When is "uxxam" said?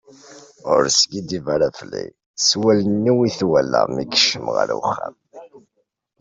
4.77-5.15